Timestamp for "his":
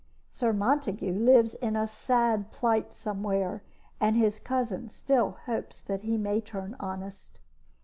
4.17-4.39